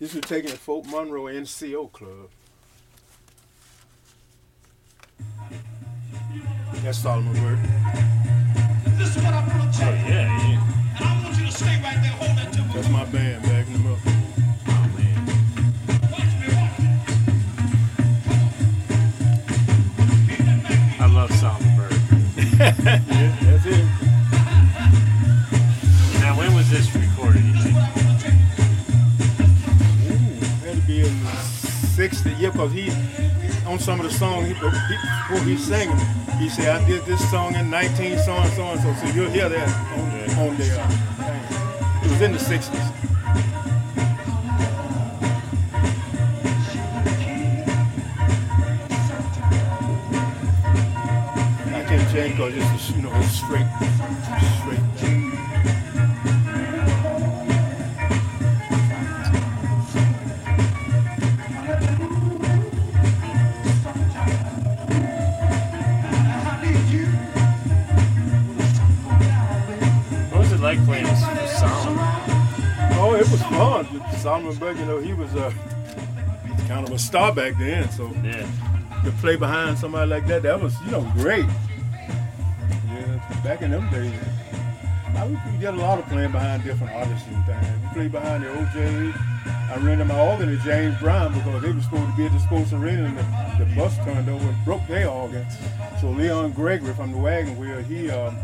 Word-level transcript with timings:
This 0.00 0.14
was 0.14 0.22
taken 0.24 0.50
at 0.52 0.58
Fort 0.58 0.86
Monroe 0.86 1.24
NCO 1.24 1.90
Club. 1.92 2.30
That's 6.84 6.98
Solomon 6.98 7.32
Burke. 7.32 7.58
This 8.96 9.16
is 9.16 9.22
what 9.22 9.34
I'm 9.34 9.48
gonna 9.48 9.64
Oh 9.66 9.72
tell 9.76 9.92
you. 9.92 9.98
Oh, 10.04 10.08
yeah, 10.08 10.48
yeah. 10.48 10.96
And 10.98 11.04
I 11.04 11.24
want 11.24 11.36
you 11.38 11.46
to 11.46 11.52
stay 11.52 11.80
right 11.82 11.98
there, 12.00 12.12
hold 12.12 12.38
that 12.38 12.52
to 12.52 12.62
me. 12.62 12.68
That's 12.74 12.88
my 12.90 13.04
band 13.06 13.42
backing 13.42 13.72
them 13.72 13.86
up. 13.92 13.98
Oh 14.68 14.88
man. 14.96 15.26
Watch 16.12 16.32
me, 16.38 16.46
watch 16.54 16.78
me. 16.78 16.90
Beat 20.28 20.42
that 20.46 20.62
back, 20.62 21.00
I 21.00 21.06
love 21.12 21.30
Solomon 21.32 21.76
Burke. 21.76 21.92
Yeah, 22.58 23.36
that's 23.42 23.66
it. 23.66 23.84
Now 26.20 26.32
when 26.38 26.54
was 26.54 26.70
this 26.70 26.94
recorded? 26.94 27.57
60. 32.10 32.30
Yeah, 32.38 32.50
because 32.50 32.72
he, 32.72 32.90
on 33.66 33.78
some 33.78 34.00
of 34.00 34.06
the 34.10 34.12
songs, 34.12 34.48
he, 34.48 34.54
he, 34.54 35.50
he 35.50 35.56
sang 35.58 35.88
them, 35.88 35.98
he 36.38 36.48
said, 36.48 36.68
I 36.80 36.86
did 36.86 37.04
this 37.04 37.20
song 37.30 37.54
in 37.54 37.68
19 37.68 38.18
so 38.20 38.32
and 38.32 38.52
so 38.54 38.62
and 38.64 38.80
so. 38.80 38.94
So 38.94 39.06
you'll 39.14 39.30
hear 39.30 39.48
that 39.50 39.68
on, 39.98 40.10
Yeah. 40.12 40.40
on 40.40 40.56
the 40.56 40.80
uh. 40.80 42.04
It 42.04 42.10
was 42.10 42.20
in 42.22 42.32
the 42.32 42.38
60s. 42.38 42.94
I 51.70 51.84
can't 51.86 52.10
change 52.12 52.36
because 52.36 52.54
it's, 52.56 52.90
you 52.90 53.02
know, 53.02 53.10
it's 53.16 53.32
straight, 53.32 53.66
straight. 54.60 55.17
Like 70.68 70.84
playing 70.84 71.04
with 71.04 71.18
Solomon? 71.58 72.04
Oh, 73.00 73.14
it 73.18 73.26
was 73.30 73.42
fun. 73.42 73.86
Solomon 74.18 74.54
Burke, 74.56 74.76
you 74.76 74.84
know, 74.84 74.98
he 74.98 75.14
was 75.14 75.34
uh, 75.34 75.50
kind 76.66 76.86
of 76.86 76.92
a 76.92 76.98
star 76.98 77.34
back 77.34 77.56
then. 77.58 77.88
So 77.90 78.10
Yeah. 78.22 78.46
to 79.04 79.10
play 79.22 79.36
behind 79.36 79.78
somebody 79.78 80.10
like 80.10 80.26
that, 80.26 80.42
that 80.42 80.60
was, 80.60 80.74
you 80.84 80.90
know, 80.90 81.00
great. 81.16 81.46
Yeah, 82.92 83.40
back 83.42 83.62
in 83.62 83.70
them 83.70 83.88
days, 83.90 84.12
I 85.16 85.26
we 85.26 85.38
we 85.50 85.58
did 85.58 85.72
a 85.72 85.80
lot 85.88 85.98
of 85.98 86.06
playing 86.06 86.32
behind 86.32 86.64
different 86.64 86.92
artists 86.92 87.26
and 87.28 87.46
things. 87.46 87.66
We 87.82 87.88
played 87.94 88.12
behind 88.12 88.44
the 88.44 88.48
OJ. 88.48 89.14
I 89.70 89.76
rented 89.80 90.06
my 90.06 90.20
organ 90.20 90.48
to 90.48 90.58
James 90.64 90.98
Brown 91.00 91.32
because 91.32 91.62
they 91.62 91.72
were 91.72 91.80
supposed 91.80 92.10
to 92.10 92.16
be 92.16 92.26
at 92.26 92.32
the 92.32 92.40
sports 92.40 92.72
arena 92.74 93.04
and 93.04 93.16
the, 93.16 93.64
the 93.64 93.74
bus 93.74 93.96
turned 94.04 94.28
over 94.28 94.44
and 94.46 94.64
broke 94.66 94.86
their 94.86 95.08
organ. 95.08 95.46
So 96.00 96.10
Leon 96.10 96.52
Gregory 96.52 96.92
from 96.92 97.12
the 97.12 97.18
Wagon 97.18 97.56
Wheel, 97.56 97.78
he 97.82 98.10
um, 98.10 98.36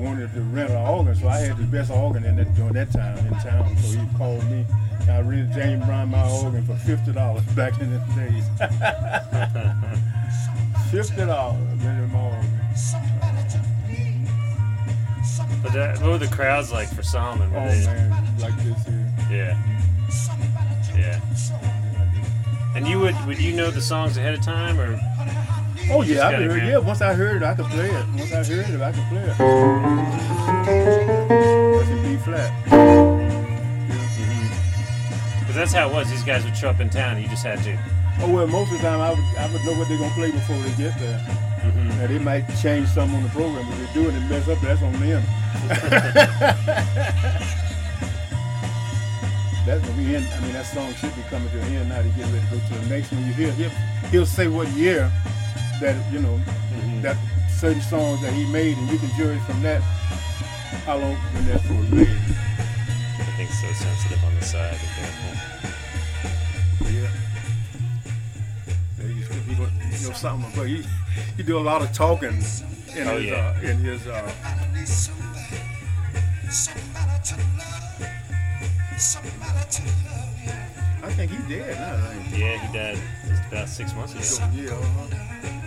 wanted 0.00 0.32
to 0.34 0.40
rent 0.40 0.70
an 0.70 0.76
organ, 0.76 1.14
so 1.14 1.28
I 1.28 1.38
had 1.38 1.56
the 1.56 1.64
best 1.64 1.90
organ 1.90 2.24
in 2.24 2.36
that 2.36 2.54
during 2.54 2.72
that 2.72 2.90
time 2.92 3.18
in 3.18 3.32
town. 3.34 3.76
So 3.78 3.98
he 3.98 4.06
called 4.16 4.44
me. 4.50 4.64
and 5.00 5.10
I 5.10 5.20
rented 5.20 5.52
James 5.52 5.84
Brown 5.84 6.08
my 6.10 6.28
organ 6.28 6.64
for 6.64 6.74
fifty 6.76 7.12
dollars 7.12 7.44
back 7.54 7.78
in 7.80 7.90
the 7.90 7.98
days. 8.16 8.44
fifty 10.90 11.24
dollars 11.26 11.60
rented 11.84 12.10
my 12.12 12.24
organ. 12.24 12.50
But 15.62 15.72
that, 15.72 16.00
what 16.00 16.10
were 16.12 16.18
the 16.18 16.28
crowds 16.28 16.72
like 16.72 16.88
for 16.88 17.02
Solomon? 17.02 17.50
Were 17.52 17.58
Oh 17.58 17.68
they, 17.68 17.84
man, 17.84 18.10
like 18.38 18.56
this 18.58 18.86
here. 18.86 19.12
Yeah. 19.30 19.56
Yeah. 20.96 21.20
And 22.74 22.86
you 22.86 22.98
would 23.00 23.14
would 23.26 23.38
you 23.40 23.52
know 23.52 23.70
the 23.70 23.82
songs 23.82 24.16
ahead 24.16 24.34
of 24.34 24.42
time 24.42 24.78
or? 24.80 24.98
Oh 25.92 26.02
yeah, 26.02 26.28
I 26.28 26.36
could 26.36 26.62
Yeah, 26.62 26.78
once 26.78 27.00
I 27.00 27.12
heard 27.14 27.36
it, 27.38 27.42
I 27.42 27.54
could 27.54 27.66
play 27.66 27.88
it. 27.90 28.06
Once 28.16 28.32
I 28.32 28.44
heard 28.44 28.70
it, 28.70 28.80
I 28.80 28.92
could 28.92 29.04
play 29.08 29.22
it. 29.22 29.36
That's 31.76 31.90
a 31.90 31.94
B 32.02 32.16
flat. 32.16 32.52
Because 35.40 35.56
that's 35.56 35.72
how 35.72 35.88
it 35.88 35.92
was. 35.92 36.08
These 36.10 36.22
guys 36.22 36.44
would 36.44 36.56
show 36.56 36.70
up 36.70 36.80
in 36.80 36.90
town. 36.90 37.14
and 37.16 37.22
You 37.24 37.28
just 37.28 37.44
had 37.44 37.62
to. 37.64 37.76
Oh 38.20 38.30
well, 38.32 38.46
most 38.46 38.70
of 38.72 38.78
the 38.80 38.84
time 38.86 39.00
I 39.00 39.10
would, 39.10 39.18
I 39.38 39.50
would 39.52 39.64
know 39.64 39.72
what 39.78 39.88
they're 39.88 39.98
gonna 39.98 40.14
play 40.14 40.30
before 40.30 40.56
they 40.58 40.70
get 40.82 40.96
there. 41.00 41.18
Mhm. 41.64 41.98
Now 41.98 42.06
they 42.06 42.18
might 42.18 42.46
change 42.62 42.88
something 42.88 43.16
on 43.16 43.22
the 43.24 43.28
program, 43.30 43.66
but 43.68 43.76
they 43.78 43.92
do 43.92 44.08
it 44.08 44.14
and 44.14 44.28
mess 44.30 44.46
up. 44.48 44.60
That's 44.60 44.82
on 44.82 44.92
them. 45.00 45.22
That's 49.66 49.86
when 49.86 49.96
we 49.98 50.14
end. 50.16 50.26
I 50.32 50.40
mean, 50.40 50.52
that 50.52 50.66
song 50.66 50.92
should 50.94 51.14
be 51.14 51.22
coming 51.28 51.50
to 51.50 51.60
an 51.60 51.74
end 51.76 51.88
now 51.90 52.00
to 52.02 52.08
get 52.08 52.24
ready 52.32 52.40
to 52.40 52.50
go 52.50 52.58
to 52.68 52.74
the 52.80 52.86
next 52.88 53.12
one. 53.12 53.26
You 53.26 53.32
hear 53.34 53.52
he'll, 53.52 53.70
he'll 54.10 54.26
say 54.26 54.48
what 54.48 54.68
year 54.68 55.10
that 55.80 55.96
you 56.12 56.20
know 56.20 56.38
Mhm. 56.74 57.02
that 57.02 57.16
certain 57.58 57.82
songs 57.82 58.20
that 58.22 58.32
he 58.32 58.44
made, 58.46 58.76
and 58.78 58.88
you 58.90 58.98
can 58.98 59.10
judge 59.18 59.40
from 59.42 59.62
that 59.62 59.82
how 60.86 60.96
long 60.96 61.16
when 61.32 61.46
that's 61.46 61.68
was 61.68 61.88
made. 61.90 62.20
think 63.36 63.50
so 63.52 63.72
sensitive 63.72 64.22
on 64.24 64.34
the 64.38 64.44
side. 64.44 64.76
Be 64.80 64.86
careful. 64.96 65.32
Yeah. 66.92 67.08
Yeah, 68.98 69.06
he 69.08 69.12
used 69.14 69.32
to 69.32 69.38
you 69.38 70.08
know, 70.08 70.14
something, 70.14 70.52
but 70.54 70.68
he 70.68 70.84
he 71.36 71.42
do 71.42 71.58
a 71.58 71.64
lot 71.70 71.80
of 71.82 71.92
talking 71.92 72.36
in 72.96 73.08
Oh, 73.08 73.16
his 73.18 73.24
yeah. 73.24 73.54
uh, 73.56 73.68
in 73.70 73.78
his 73.78 74.06
uh, 74.06 74.30
I 81.02 81.10
think 81.14 81.30
he 81.30 81.38
dead 81.48 81.78
now. 81.78 81.94
I 81.96 82.14
think. 82.14 82.38
Yeah, 82.38 82.58
he 82.66 82.76
died 82.76 82.98
it 82.98 83.30
was 83.30 83.40
about 83.50 83.68
six 83.68 83.94
months 83.94 84.12
ago. 84.14 84.46
Yeah. 84.54 85.59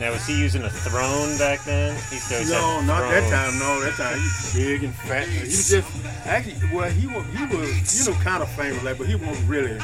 Now 0.00 0.12
was 0.12 0.26
he 0.26 0.38
using 0.38 0.62
a 0.62 0.70
throne 0.70 1.36
back 1.36 1.62
then? 1.64 1.94
He 2.08 2.18
to 2.18 2.50
No, 2.50 2.80
not 2.80 3.02
that 3.10 3.28
time. 3.28 3.58
No, 3.58 3.82
that 3.82 3.92
time 3.98 4.16
he 4.16 4.24
was 4.24 4.54
big 4.54 4.84
and 4.84 4.94
fat. 4.94 5.28
He 5.28 5.40
was 5.40 5.68
just 5.68 6.06
actually 6.24 6.56
well, 6.74 6.88
he 6.88 7.06
was 7.06 7.26
he 7.36 7.44
was 7.54 7.98
you 7.98 8.10
know 8.10 8.18
kind 8.20 8.42
of 8.42 8.50
famous 8.52 8.82
like, 8.82 8.96
but 8.96 9.08
he 9.08 9.14
wasn't 9.14 9.46
really 9.46 9.78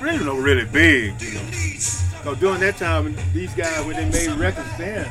really 0.00 0.24
no 0.24 0.38
really 0.38 0.64
big. 0.64 1.20
You 1.20 1.34
know, 1.34 1.40
because 1.44 2.38
during 2.40 2.60
that 2.60 2.78
time 2.78 3.14
these 3.34 3.52
guys 3.54 3.84
when 3.84 3.96
they 3.96 4.08
made 4.08 4.38
records 4.38 4.78
then. 4.78 5.06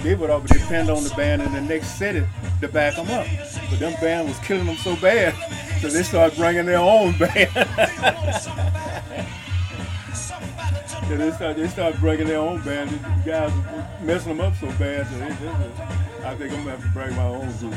They 0.00 0.14
would 0.14 0.28
all 0.28 0.40
depend 0.40 0.90
on 0.90 1.02
the 1.04 1.10
band 1.16 1.42
in 1.42 1.52
the 1.52 1.60
next 1.60 1.98
city 1.98 2.22
to 2.60 2.68
back 2.68 2.96
them 2.96 3.08
up. 3.10 3.26
But 3.70 3.78
them 3.78 3.94
band 4.00 4.28
was 4.28 4.38
killing 4.40 4.66
them 4.66 4.76
so 4.76 4.94
bad, 4.96 5.34
so 5.80 5.88
they 5.88 6.02
start 6.02 6.34
bringing 6.36 6.66
their 6.66 6.78
own 6.78 7.16
band. 7.18 7.50
Yeah, 11.08 11.16
they 11.18 11.30
start 11.30 11.56
they 11.56 11.68
start 11.68 11.96
breaking 12.00 12.26
their 12.26 12.40
own 12.40 12.60
band. 12.62 12.90
These 12.90 13.00
guys 13.24 13.52
were 13.54 14.04
messing 14.04 14.36
them 14.36 14.40
up 14.44 14.56
so 14.56 14.66
bad. 14.72 15.06
So 15.06 15.18
they, 15.18 15.28
they, 15.28 16.24
I 16.26 16.34
think 16.34 16.52
I'm 16.52 16.64
gonna 16.64 16.70
have 16.76 16.82
to 16.82 16.88
bring 16.88 17.14
my 17.14 17.22
own 17.22 17.56
group. 17.58 17.74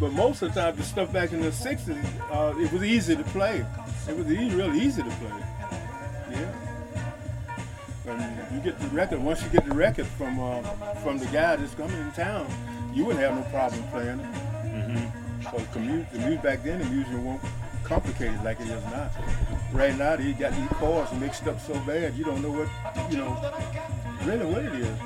But 0.00 0.12
most 0.12 0.42
of 0.42 0.52
the 0.52 0.60
time, 0.60 0.74
the 0.74 0.82
stuff 0.82 1.12
back 1.12 1.30
in 1.32 1.40
the 1.40 1.50
'60s, 1.50 2.04
uh, 2.32 2.58
it 2.58 2.72
was 2.72 2.82
easy 2.82 3.14
to 3.14 3.22
play. 3.22 3.64
It 4.08 4.16
was 4.16 4.28
e- 4.32 4.50
real 4.50 4.74
easy 4.74 5.02
to 5.04 5.10
play. 5.10 5.44
Yeah. 6.32 6.52
And 8.08 8.54
you 8.56 8.60
get 8.62 8.80
the 8.80 8.88
record. 8.88 9.20
Once 9.20 9.40
you 9.44 9.48
get 9.50 9.64
the 9.64 9.74
record 9.74 10.06
from 10.06 10.40
uh, 10.40 10.62
from 11.04 11.18
the 11.18 11.26
guy 11.26 11.54
that's 11.54 11.74
coming 11.74 12.00
in 12.00 12.10
town, 12.12 12.48
you 12.92 13.04
wouldn't 13.04 13.24
have 13.24 13.36
no 13.36 13.42
problem 13.50 13.80
playing 13.92 14.18
it. 14.18 14.39
Mm-hmm. 15.50 15.72
So 15.72 15.78
commu- 15.78 16.10
the 16.12 16.18
music 16.18 16.42
back 16.42 16.62
then, 16.62 16.78
the 16.78 16.84
music 16.86 17.14
wasn't 17.14 17.40
complicated 17.84 18.42
like 18.44 18.60
it 18.60 18.68
is 18.68 18.84
now. 18.84 19.10
Right 19.72 19.96
now, 19.96 20.16
they 20.16 20.32
got 20.32 20.52
these 20.54 20.68
chords 20.78 21.12
mixed 21.14 21.46
up 21.46 21.60
so 21.60 21.74
bad, 21.80 22.14
you 22.14 22.24
don't 22.24 22.42
know 22.42 22.50
what, 22.50 22.68
you 23.10 23.18
know, 23.18 23.36
really 24.24 24.46
what 24.46 24.64
it 24.64 24.74
is. 24.74 24.98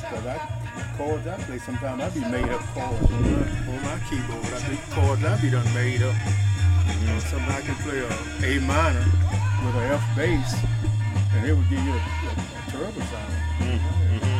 Because 0.00 0.26
I, 0.26 0.94
chords 0.96 1.26
I 1.26 1.36
play 1.42 1.58
sometimes, 1.58 2.02
I 2.02 2.10
be 2.10 2.20
made 2.20 2.48
up 2.48 2.60
chords 2.74 3.10
on 3.10 3.22
my, 3.22 3.38
on 3.38 3.82
my 3.82 3.98
keyboard. 4.08 4.44
I 4.46 4.60
think 4.66 4.80
chords 4.90 5.24
I 5.24 5.40
be 5.40 5.50
done 5.50 5.74
made 5.74 6.02
up. 6.02 6.14
You 7.00 7.06
know, 7.06 7.18
sometimes 7.20 7.54
I 7.54 7.60
can 7.66 7.74
play 7.84 7.98
a 7.98 8.56
A 8.56 8.60
minor 8.60 9.04
with 9.64 9.74
an 9.76 9.92
F 9.92 10.16
bass, 10.16 10.54
and 11.34 11.46
it 11.46 11.52
would 11.54 11.68
give 11.68 11.82
you 11.82 11.92
a, 11.92 11.94
a, 11.94 11.98
a 11.98 12.70
terrible 12.70 13.02
sound. 13.02 13.32
Mm-hmm. 13.58 14.24
Yeah. 14.24 14.37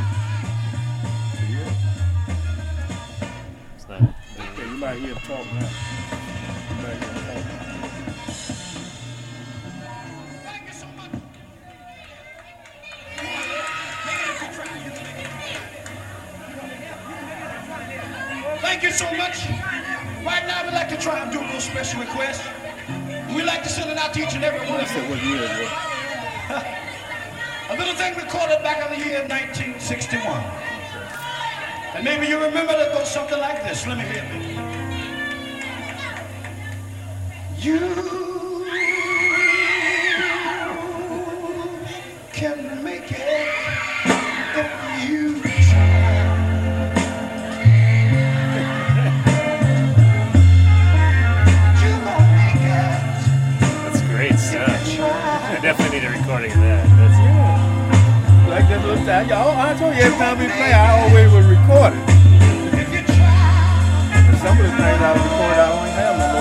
You 4.78 4.84
might 4.84 4.98
hear 5.00 5.08
him 5.08 5.16
talk 5.26 5.44
now. 5.54 5.68
You 6.70 6.76
might 6.76 7.02
hear 7.02 7.10
him 7.10 7.24
talk. 7.26 7.42
Thank 18.60 18.82
you 18.84 18.92
so 18.92 19.04
much. 19.16 19.48
Right 20.24 20.46
now, 20.46 20.64
we'd 20.64 20.74
like 20.74 20.88
to 20.90 20.96
try 20.96 21.18
and 21.18 21.32
do 21.32 21.40
a 21.40 21.46
little 21.46 21.60
special 21.60 21.98
request. 22.00 22.42
We'd 23.34 23.42
like 23.46 23.64
to 23.64 23.68
send 23.68 23.90
it 23.90 23.98
out 23.98 24.14
to 24.14 24.22
each 24.22 24.34
and 24.34 24.44
every 24.44 24.60
one 24.60 24.80
of 24.80 24.94
you. 24.94 25.02
what 25.10 25.22
year 25.24 25.42
is 25.42 25.50
it? 25.50 25.68
A 27.70 27.76
little 27.76 27.94
thing 27.94 28.14
recorded 28.14 28.62
back 28.62 28.90
in 28.90 28.98
the 28.98 29.04
year 29.04 29.20
1961. 29.22 30.67
And 31.94 32.04
maybe 32.04 32.26
you 32.26 32.38
remember 32.38 32.72
that 32.72 32.92
goes 32.92 33.10
something 33.10 33.38
like 33.38 33.62
this. 33.64 33.86
Let 33.86 33.98
me 33.98 34.04
hear 34.04 34.24
it. 34.24 34.58
You 37.64 37.78
can 42.32 42.84
make 42.84 43.10
it 43.10 43.48
if 44.54 44.70
you 45.08 45.40
try. 45.42 46.48
You 51.82 51.94
gonna 52.04 52.26
make 52.36 52.62
it 52.62 53.02
That's 53.82 54.02
great 54.02 54.38
stuff. 54.38 55.00
I 55.50 55.58
definitely 55.60 55.98
need 55.98 56.06
a 56.06 56.10
recording 56.10 56.52
of 56.52 56.58
that. 56.58 56.86
That's 56.96 57.37
That 58.58 58.84
little 58.84 59.04
time. 59.06 59.28
Y'all, 59.28 59.54
I 59.54 59.72
told 59.78 59.94
you 59.94 60.02
every 60.02 60.18
time 60.18 60.36
we 60.36 60.46
play, 60.50 60.72
I 60.74 61.06
always 61.06 61.30
would 61.30 61.46
record 61.46 61.94
it. 61.94 62.02
And 64.18 64.36
some 64.42 64.58
of 64.58 64.66
the 64.66 64.74
things 64.74 64.98
I 64.98 65.14
record, 65.14 65.56
I 65.62 65.70
don't 65.70 65.94
have 65.94 66.37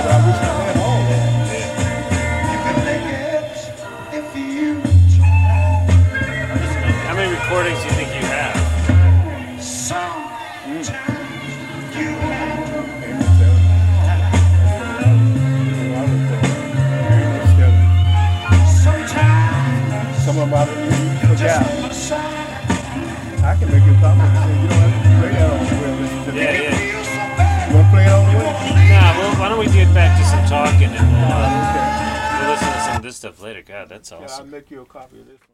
I 22.15 23.56
can 23.59 23.69
make 23.71 23.83
you 23.83 23.92
a 23.92 24.00
copy 24.00 24.24
you 24.24 24.68
don't 24.68 24.80
have 24.80 25.04
to 25.04 25.09
play 25.19 25.31
that 25.36 25.50
on 25.51 25.59
the 25.59 25.75
way. 25.75 25.92
Listen 26.01 26.24
to 26.24 26.39
Yeah, 26.39 26.51
me. 26.51 26.63
yeah. 26.63 27.68
You 27.68 27.75
want 27.75 27.88
to 27.88 27.92
play 27.92 28.06
it 28.06 28.12
on 28.12 28.24
the 28.31 28.38
way? 28.38 28.44
Nah, 28.89 29.18
well, 29.19 29.36
why 29.39 29.50
don't 29.50 29.59
we 29.59 29.65
get 29.68 29.94
back 29.94 30.18
to 30.18 30.24
some 30.25 30.45
talking 30.48 30.88
and 30.88 31.07
we'll, 31.12 31.31
uh, 31.31 31.51
Okay. 31.68 32.39
we'll 32.39 32.51
listen 32.54 32.71
to 32.71 32.80
some 32.80 32.95
of 32.95 33.01
this 33.04 33.18
stuff 33.18 33.42
later. 33.42 33.62
God, 33.62 33.89
that's 33.89 34.12
awesome. 34.12 34.27
Yeah, 34.27 34.36
I'll 34.38 34.45
make 34.62 34.71
you 34.71 34.81
a 34.81 34.86
copy 34.86 35.19
of 35.19 35.27
this 35.27 35.39
one. 35.39 35.48